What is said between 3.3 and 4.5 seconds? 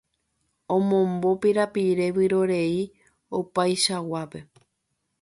opaichaguápe